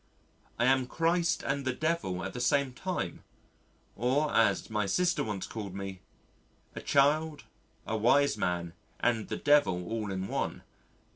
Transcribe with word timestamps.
I 0.57 0.65
am 0.65 0.87
Christ 0.87 1.43
and 1.43 1.63
the 1.63 1.73
Devil 1.75 2.23
at 2.23 2.33
the 2.33 2.41
same 2.41 2.73
time 2.73 3.23
or 3.95 4.33
as 4.33 4.67
my 4.67 4.87
sister 4.87 5.23
once 5.23 5.45
called 5.45 5.75
me 5.75 6.01
a 6.73 6.81
child, 6.81 7.43
a 7.85 7.95
wise 7.95 8.35
man, 8.35 8.73
and 8.99 9.27
the 9.29 9.37
Devil 9.37 9.85
all 9.87 10.11
in 10.11 10.27
one. 10.27 10.63